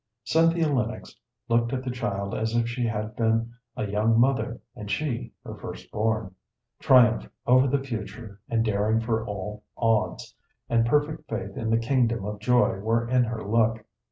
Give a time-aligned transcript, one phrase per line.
[0.23, 1.15] Cynthia Lennox
[1.47, 5.53] looked at the child as if she had been a young mother, and she her
[5.53, 6.33] first born;
[6.79, 10.33] triumph over the future, and daring for all odds,
[10.67, 13.85] and perfect faith in the kingdom of joy were in her look.